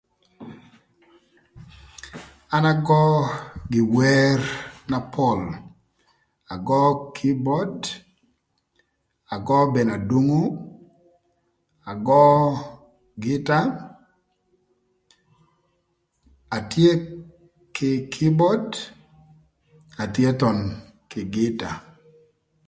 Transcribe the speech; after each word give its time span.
An 2.55 2.63
agö 2.73 3.01
gi 3.71 3.81
wer 3.95 4.39
na 4.91 4.99
pol, 5.13 5.41
agö 6.53 6.81
kibod, 7.15 7.77
agö 9.35 9.57
mënë 9.73 9.93
adungu, 9.97 10.43
agö 11.91 12.23
gïta 13.23 13.59
atye 16.57 16.91
kï 17.75 17.91
kibod 18.13 18.65
atye 20.03 20.29
thon 20.39 20.59
kï 21.09 21.21
gïta 21.33 21.69